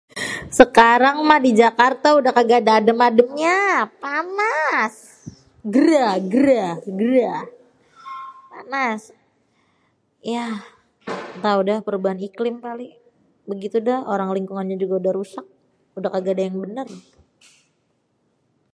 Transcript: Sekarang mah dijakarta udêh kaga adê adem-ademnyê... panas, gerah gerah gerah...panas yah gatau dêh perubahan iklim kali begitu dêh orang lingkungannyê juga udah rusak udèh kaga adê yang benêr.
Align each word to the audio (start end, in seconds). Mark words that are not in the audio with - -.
Sekarang 0.59 1.15
mah 1.27 1.39
dijakarta 1.47 2.07
udêh 2.17 2.33
kaga 2.37 2.55
adê 2.59 2.71
adem-ademnyê... 2.79 3.59
panas, 4.03 4.93
gerah 5.75 6.15
gerah 6.33 6.75
gerah...panas 6.99 9.01
yah 10.33 10.55
gatau 11.33 11.59
dêh 11.67 11.79
perubahan 11.85 12.19
iklim 12.27 12.55
kali 12.67 12.87
begitu 13.49 13.77
dêh 13.87 13.99
orang 14.13 14.29
lingkungannyê 14.37 14.75
juga 14.83 14.95
udah 15.01 15.13
rusak 15.19 15.45
udèh 15.97 16.11
kaga 16.15 16.29
adê 16.33 16.43
yang 16.47 16.57
benêr. 16.63 16.89